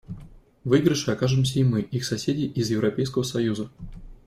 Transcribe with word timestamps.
В 0.63 0.69
выигрыше 0.69 1.11
окажемся 1.11 1.59
и 1.59 1.63
мы, 1.63 1.81
их 1.81 2.05
соседи 2.05 2.45
из 2.45 2.71
Европейского 2.71 3.21
союза. 3.21 3.69